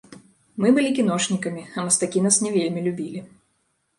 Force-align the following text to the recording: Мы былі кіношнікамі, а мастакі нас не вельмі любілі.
Мы 0.63 0.69
былі 0.77 0.89
кіношнікамі, 0.99 1.63
а 1.77 1.85
мастакі 1.89 2.23
нас 2.27 2.35
не 2.45 2.53
вельмі 2.57 2.79
любілі. 2.87 3.19